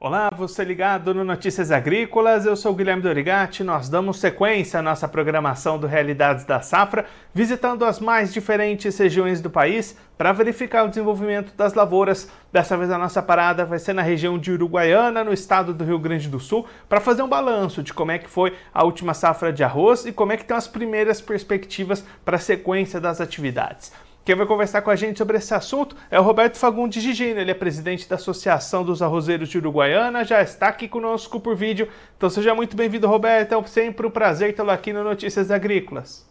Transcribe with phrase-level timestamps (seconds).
[0.00, 3.64] Olá, você ligado no Notícias Agrícolas, eu sou Guilherme Dorigati.
[3.64, 9.40] Nós damos sequência à nossa programação do Realidades da Safra, visitando as mais diferentes regiões
[9.40, 12.30] do país para verificar o desenvolvimento das lavouras.
[12.52, 15.98] Dessa vez a nossa parada vai ser na região de Uruguaiana, no estado do Rio
[15.98, 19.52] Grande do Sul, para fazer um balanço de como é que foi a última safra
[19.52, 23.90] de arroz e como é que estão as primeiras perspectivas para a sequência das atividades.
[24.28, 27.50] Quem vai conversar com a gente sobre esse assunto é o Roberto Fagundes Gigino, ele
[27.50, 31.88] é presidente da Associação dos Arrozeiros de Uruguaiana, já está aqui conosco por vídeo.
[32.14, 33.54] Então seja muito bem-vindo, Roberto.
[33.54, 36.28] É sempre um prazer tê-lo aqui no Notícias Agrícolas.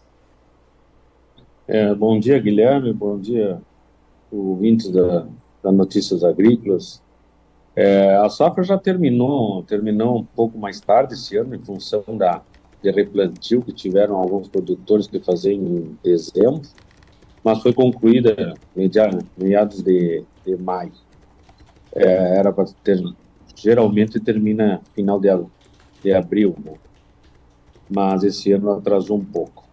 [1.68, 2.94] É, bom dia, Guilherme.
[2.94, 3.60] Bom dia,
[4.32, 5.26] ouvintes da,
[5.64, 7.02] da Notícias Agrícolas.
[7.76, 12.44] É, a safra já terminou, terminou um pouco mais tarde esse ano, em função da
[12.80, 16.62] de replantio que tiveram alguns produtores que fazer em dezembro
[17.48, 20.92] mas foi concluída meados de, de maio.
[21.96, 23.02] É, era para ter,
[23.56, 25.30] geralmente termina final de,
[26.04, 26.74] de abril, né?
[27.90, 29.66] mas esse ano atrasou um pouco.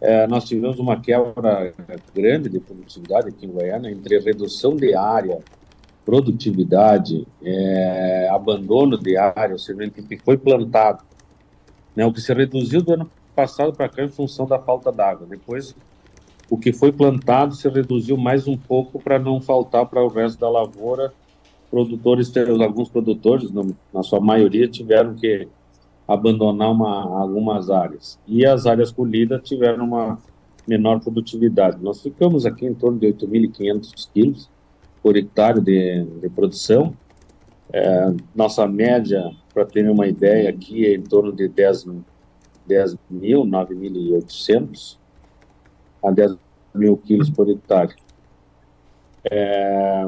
[0.00, 1.74] É, nós tivemos uma quebra
[2.14, 5.40] grande de produtividade aqui em Goiânia entre redução de área,
[6.06, 11.04] produtividade, é, abandono de área, ou seja, o que foi plantado,
[11.94, 15.26] né, o que se reduziu do ano passado para cá em função da falta d'água.
[15.28, 15.76] Depois
[16.50, 20.40] o que foi plantado se reduziu mais um pouco para não faltar para o resto
[20.40, 21.14] da lavoura.
[21.70, 23.48] Produtores, alguns produtores,
[23.94, 25.46] na sua maioria, tiveram que
[26.08, 28.18] abandonar uma, algumas áreas.
[28.26, 30.18] E as áreas colhidas tiveram uma
[30.66, 31.80] menor produtividade.
[31.80, 34.50] Nós ficamos aqui em torno de 8.500 quilos
[35.00, 36.92] por hectare de, de produção.
[37.72, 41.86] É, nossa média, para ter uma ideia, aqui é em torno de 10,
[42.66, 44.98] 10 mil, 9.800
[46.02, 46.36] a 10
[46.74, 47.94] mil quilos por hectare.
[49.30, 50.06] É,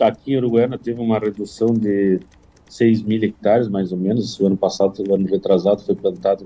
[0.00, 2.20] aqui em Uruguaiana teve uma redução de
[2.68, 4.38] 6 mil hectares, mais ou menos.
[4.38, 6.44] O ano passado, o ano retrasado, foi plantado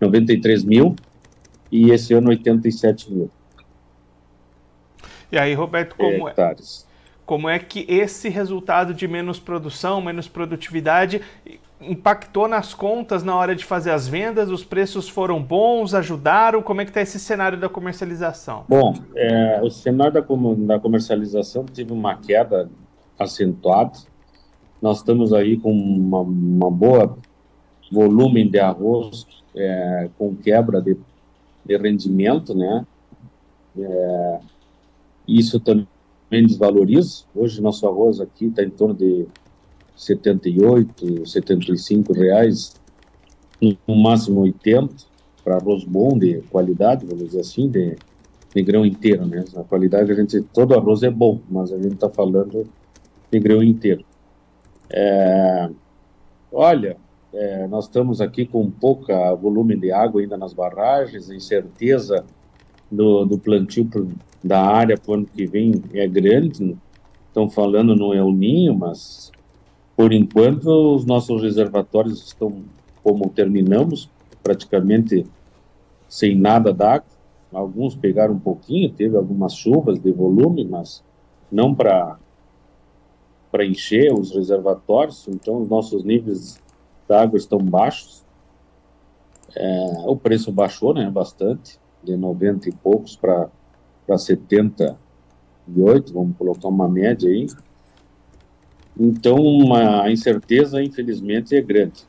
[0.00, 0.96] 93 mil
[1.70, 3.30] e esse ano 87 mil.
[5.30, 6.34] E aí, Roberto, como é,
[7.26, 11.20] como é que esse resultado de menos produção, menos produtividade
[11.80, 14.50] impactou nas contas na hora de fazer as vendas?
[14.50, 16.62] Os preços foram bons, ajudaram?
[16.62, 18.64] Como é que está esse cenário da comercialização?
[18.68, 22.68] Bom, é, o cenário da, da comercialização teve uma queda
[23.18, 23.98] acentuada.
[24.80, 27.16] Nós estamos aí com uma, uma boa
[27.90, 30.96] volume de arroz é, com quebra de,
[31.64, 32.86] de rendimento, né?
[33.76, 34.38] É,
[35.26, 35.86] isso também
[36.46, 37.24] desvaloriza.
[37.34, 39.26] Hoje nosso arroz aqui está em torno de
[39.98, 42.72] 78, 75 reais,
[43.60, 44.94] no máximo 80,
[45.42, 47.96] para arroz bom de qualidade, vamos dizer assim, de,
[48.54, 49.44] de grão inteiro, né?
[49.56, 52.68] A qualidade a gente, todo arroz é bom, mas a gente está falando
[53.30, 54.04] de grão inteiro.
[54.88, 55.68] É,
[56.52, 56.96] olha,
[57.34, 62.24] é, nós estamos aqui com pouca volume de água ainda nas barragens, a incerteza
[62.90, 63.88] do, do plantio
[64.44, 66.76] da área para o ano que vem é grande.
[67.26, 69.32] Estão falando no El Ninho, mas
[69.98, 72.62] por enquanto, os nossos reservatórios estão
[73.02, 74.08] como terminamos,
[74.44, 75.26] praticamente
[76.08, 77.08] sem nada d'água.
[77.52, 81.02] Alguns pegaram um pouquinho, teve algumas chuvas de volume, mas
[81.50, 82.16] não para
[83.50, 86.62] para encher os reservatórios, então os nossos níveis
[87.08, 88.24] d'água estão baixos.
[89.56, 93.48] É, o preço baixou, né, bastante, de 90 e poucos para
[94.16, 97.48] 78, vamos colocar uma média aí.
[98.98, 102.02] Então, a incerteza, infelizmente, é grande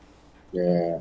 [0.55, 0.99] é,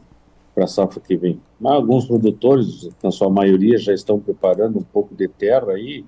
[0.55, 1.41] para a safra que vem.
[1.59, 6.05] Mas alguns produtores, na sua maioria, já estão preparando um pouco de terra aí,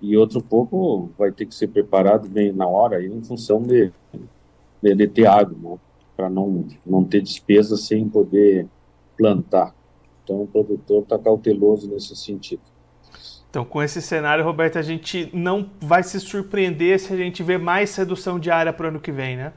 [0.00, 3.90] e outro pouco vai ter que ser preparado bem na hora, aí, em função de,
[4.82, 5.78] de, de ter água, né,
[6.16, 8.68] para não, não ter despesa sem poder
[9.16, 9.74] plantar.
[10.22, 12.62] Então, o produtor está cauteloso nesse sentido.
[13.54, 17.56] Então, com esse cenário, Roberto, a gente não vai se surpreender se a gente ver
[17.56, 19.52] mais redução de área para o ano que vem, né?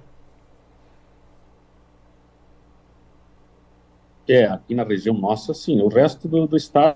[4.29, 5.81] É, aqui na região nossa, sim.
[5.81, 6.95] O resto do, do estado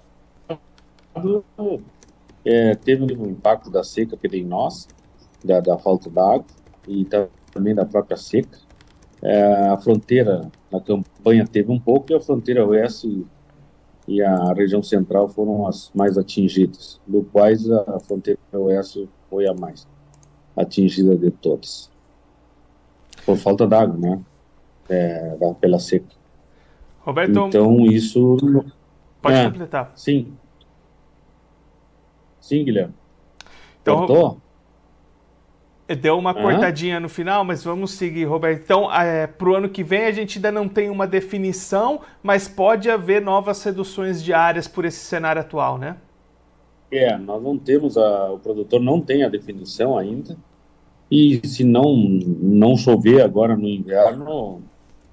[2.46, 4.88] é, teve um impacto da seca que tem nós,
[5.44, 6.46] da, da falta d'água
[6.88, 7.04] e
[7.52, 8.60] também da própria seca.
[9.24, 13.26] É, a fronteira, na campanha teve um pouco e a fronteira oeste
[14.12, 19.54] e a região central foram as mais atingidas, do quais a fronteira oeste foi a
[19.54, 19.88] mais
[20.56, 21.90] atingida de todas.
[23.26, 24.22] Por falta d'água, né?
[24.90, 26.14] É, pela seca.
[27.00, 28.38] Roberto, então isso.
[29.22, 29.94] Pode é, completar.
[29.96, 30.34] Sim.
[32.42, 32.94] Sim, Guilherme.
[33.82, 34.42] Então, Cortou?
[35.88, 38.62] Deu uma cortadinha no final, mas vamos seguir, Roberto.
[38.64, 42.48] Então, é, para o ano que vem, a gente ainda não tem uma definição, mas
[42.48, 45.98] pode haver novas reduções diárias por esse cenário atual, né?
[46.90, 50.38] É, nós não temos, a, o produtor não tem a definição ainda,
[51.10, 54.62] e se não, não chover agora no inverno,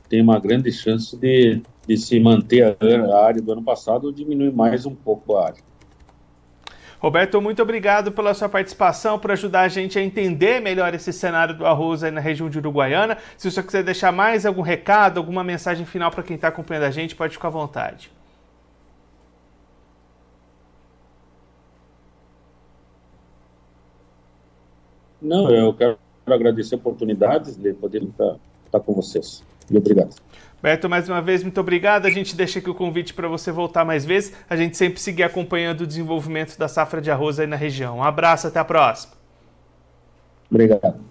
[0.08, 2.76] tem uma grande chance de, de se manter a,
[3.14, 5.62] a área do ano passado ou diminuir mais um pouco a área.
[7.00, 11.54] Roberto, muito obrigado pela sua participação, por ajudar a gente a entender melhor esse cenário
[11.56, 13.18] do arroz aí na região de Uruguaiana.
[13.36, 16.90] Se você quiser deixar mais algum recado, alguma mensagem final para quem está acompanhando a
[16.90, 18.10] gente, pode ficar à vontade.
[25.20, 28.36] Não, eu quero agradecer a oportunidade de poder estar,
[28.66, 29.44] estar com vocês.
[29.70, 30.14] E obrigado.
[30.60, 32.06] Beto, mais uma vez, muito obrigado.
[32.06, 34.34] A gente deixa aqui o convite para você voltar mais vezes.
[34.50, 37.98] A gente sempre seguir acompanhando o desenvolvimento da safra de arroz aí na região.
[37.98, 39.12] Um abraço, até a próxima.
[40.50, 41.08] Obrigado.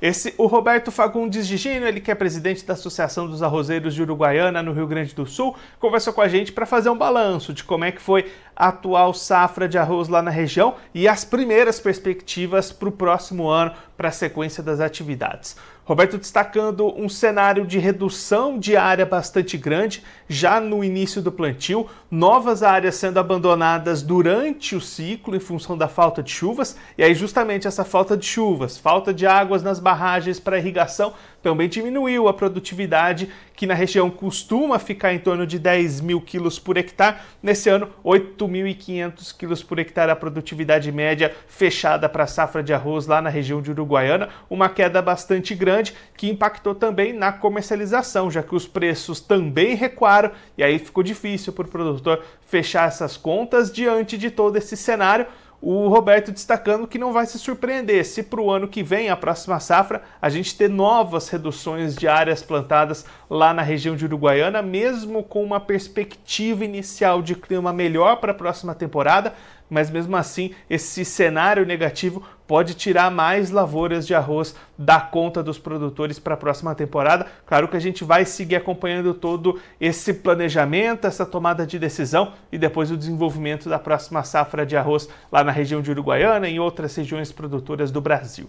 [0.00, 4.02] Esse, o Roberto Fagundes de Gino, ele que é presidente da Associação dos Arrozeiros de
[4.02, 7.64] Uruguaiana, no Rio Grande do Sul, conversou com a gente para fazer um balanço de
[7.64, 11.80] como é que foi a atual safra de arroz lá na região e as primeiras
[11.80, 15.56] perspectivas para o próximo ano, para a sequência das atividades.
[15.88, 21.88] Roberto destacando um cenário de redução de área bastante grande já no início do plantio,
[22.10, 27.14] novas áreas sendo abandonadas durante o ciclo em função da falta de chuvas, e aí
[27.14, 32.34] justamente essa falta de chuvas, falta de águas nas barragens para irrigação também diminuiu a
[32.34, 37.16] produtividade, que na região costuma ficar em torno de 10 mil quilos por hectare.
[37.42, 43.06] Nesse ano, 8.500 quilos por hectare a produtividade média fechada para a safra de arroz
[43.06, 48.42] lá na região de Uruguaiana, uma queda bastante grande que impactou também na comercialização, já
[48.42, 53.72] que os preços também recuaram e aí ficou difícil para o produtor fechar essas contas
[53.72, 55.26] diante de todo esse cenário
[55.60, 59.16] o Roberto destacando que não vai se surpreender se para o ano que vem, a
[59.16, 64.62] próxima safra, a gente ter novas reduções de áreas plantadas lá na região de Uruguaiana,
[64.62, 69.34] mesmo com uma perspectiva inicial de clima melhor para a próxima temporada,
[69.68, 75.58] mas mesmo assim esse cenário negativo pode tirar mais lavouras de arroz da conta dos
[75.58, 77.26] produtores para a próxima temporada.
[77.44, 82.56] Claro que a gente vai seguir acompanhando todo esse planejamento, essa tomada de decisão e
[82.56, 86.58] depois o desenvolvimento da próxima safra de arroz lá na região de Uruguaiana e em
[86.58, 88.48] outras regiões produtoras do Brasil.